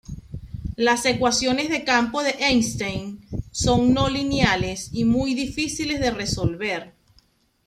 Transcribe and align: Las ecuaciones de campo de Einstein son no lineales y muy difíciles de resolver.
Las 0.77 1.05
ecuaciones 1.05 1.69
de 1.69 1.83
campo 1.83 2.23
de 2.23 2.31
Einstein 2.39 3.23
son 3.51 3.93
no 3.93 4.09
lineales 4.09 4.89
y 4.91 5.05
muy 5.05 5.35
difíciles 5.35 5.99
de 5.99 6.09
resolver. 6.09 6.95